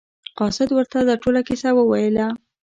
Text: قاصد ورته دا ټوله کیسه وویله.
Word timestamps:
قاصد 0.39 0.69
ورته 0.73 0.97
دا 1.07 1.15
ټوله 1.23 1.41
کیسه 1.47 1.69
وویله. 1.73 2.27